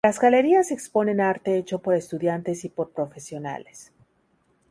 Las 0.03 0.19
Galerías 0.19 0.71
exponen 0.71 1.21
arte 1.21 1.59
hecho 1.59 1.77
por 1.77 1.93
estudiantes 1.93 2.65
y 2.65 2.69
por 2.69 2.89
profesionales. 2.91 3.91